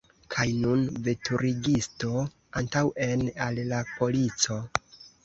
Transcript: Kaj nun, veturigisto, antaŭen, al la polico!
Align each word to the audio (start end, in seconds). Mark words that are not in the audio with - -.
Kaj 0.35 0.43
nun, 0.59 0.85
veturigisto, 1.07 2.21
antaŭen, 2.63 3.21
al 3.49 3.61
la 3.73 3.83
polico! 3.93 4.59